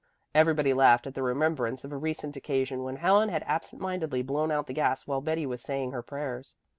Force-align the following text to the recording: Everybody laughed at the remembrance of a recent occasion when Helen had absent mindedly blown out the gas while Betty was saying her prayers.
Everybody 0.33 0.73
laughed 0.73 1.05
at 1.05 1.13
the 1.13 1.21
remembrance 1.21 1.83
of 1.85 1.91
a 1.91 1.95
recent 1.99 2.35
occasion 2.35 2.81
when 2.81 2.95
Helen 2.95 3.29
had 3.29 3.43
absent 3.43 3.83
mindedly 3.83 4.23
blown 4.23 4.49
out 4.49 4.65
the 4.65 4.73
gas 4.73 5.05
while 5.05 5.21
Betty 5.21 5.45
was 5.45 5.61
saying 5.61 5.91
her 5.91 6.01
prayers. 6.01 6.55